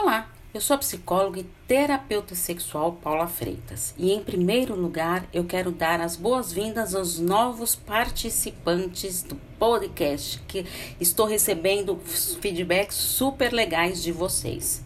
[0.00, 5.42] Olá, eu sou a psicóloga e terapeuta sexual Paula Freitas e, em primeiro lugar, eu
[5.42, 10.64] quero dar as boas-vindas aos novos participantes do podcast que
[11.00, 14.84] estou recebendo feedbacks super legais de vocês.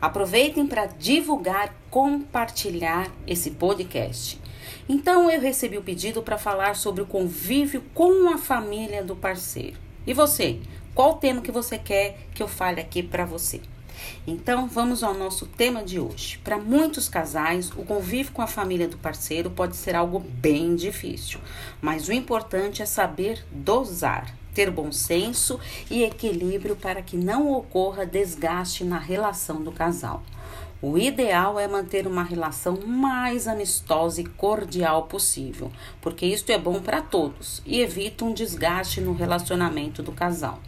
[0.00, 4.40] Aproveitem para divulgar, compartilhar esse podcast.
[4.88, 9.76] Então, eu recebi o pedido para falar sobre o convívio com a família do parceiro.
[10.06, 10.58] E você?
[10.94, 13.60] Qual tema que você quer que eu fale aqui para você?
[14.26, 16.38] Então, vamos ao nosso tema de hoje.
[16.42, 21.40] Para muitos casais, o convívio com a família do parceiro pode ser algo bem difícil,
[21.80, 25.58] mas o importante é saber dosar, ter bom senso
[25.90, 30.22] e equilíbrio para que não ocorra desgaste na relação do casal.
[30.86, 36.78] O ideal é manter uma relação mais amistosa e cordial possível, porque isto é bom
[36.78, 40.60] para todos e evita um desgaste no relacionamento do casal.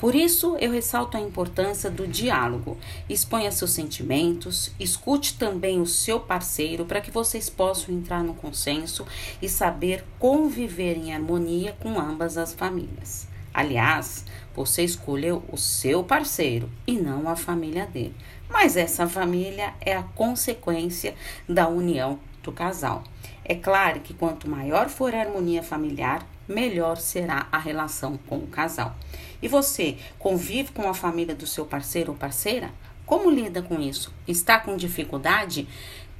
[0.00, 2.78] Por isso, eu ressalto a importância do diálogo.
[3.06, 9.06] Exponha seus sentimentos, escute também o seu parceiro para que vocês possam entrar no consenso
[9.42, 13.28] e saber conviver em harmonia com ambas as famílias.
[13.52, 14.24] Aliás,
[14.56, 18.16] você escolheu o seu parceiro e não a família dele.
[18.48, 21.14] Mas essa família é a consequência
[21.46, 23.04] da união do casal.
[23.44, 28.46] É claro que quanto maior for a harmonia familiar, melhor será a relação com o
[28.46, 28.94] casal.
[29.42, 32.70] E você convive com a família do seu parceiro ou parceira?
[33.06, 34.12] Como lida com isso?
[34.28, 35.66] Está com dificuldade?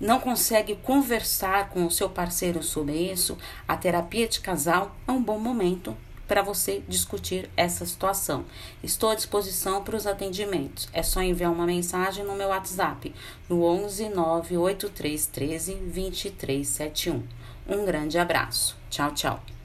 [0.01, 3.37] Não consegue conversar com o seu parceiro sobre isso?
[3.69, 5.97] A terapia de casal é um bom momento
[6.31, 8.45] para você discutir essa situação.
[8.85, 10.89] Estou à disposição para os atendimentos.
[10.93, 13.13] É só enviar uma mensagem no meu WhatsApp
[13.49, 17.25] no 11 983 13 2371.
[17.69, 18.77] Um grande abraço.
[18.89, 19.60] Tchau, tchau.